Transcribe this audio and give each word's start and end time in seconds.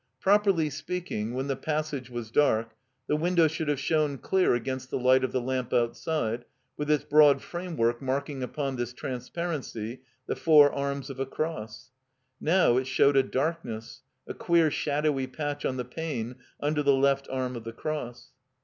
Properly 0.19 0.71
speaking, 0.71 1.35
when 1.35 1.45
the 1.45 1.55
pass 1.55 1.93
age 1.93 2.09
was 2.09 2.31
dark, 2.31 2.73
the 3.05 3.15
window 3.15 3.47
should 3.47 3.67
have 3.67 3.79
shown 3.79 4.17
dear 4.17 4.55
against 4.55 4.89
the 4.89 4.97
light 4.97 5.23
of 5.23 5.31
the 5.31 5.39
lamp 5.39 5.73
outside, 5.73 6.43
with 6.75 6.89
its 6.89 7.03
broad 7.03 7.39
framework 7.43 8.01
marking 8.01 8.41
upon 8.41 8.77
this 8.77 8.93
transparency 8.93 10.01
the 10.25 10.35
four 10.35 10.73
arms 10.73 11.11
of 11.11 11.19
a 11.19 11.27
cross. 11.27 11.91
Now 12.39 12.77
it 12.77 12.87
showed 12.87 13.15
a 13.15 13.21
darkness, 13.21 14.01
a 14.25 14.33
queer 14.33 14.71
shadowy 14.71 15.27
patch 15.27 15.65
on 15.65 15.77
the 15.77 15.85
pane 15.85 16.37
tmder 16.63 16.83
the 16.83 16.93
left 16.95 17.27
arm 17.29 17.55
of 17.55 17.63
the 17.63 17.71
cross. 17.71 18.31